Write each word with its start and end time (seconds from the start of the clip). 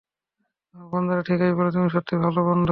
তোমার 0.75 0.87
বন্ধুরা 0.93 1.21
ঠিকিই 1.27 1.53
বলে, 1.57 1.69
তুমি 1.71 1.87
সত্যিই 1.89 2.19
ভাল 2.23 2.35
বন্ধু। 2.43 2.69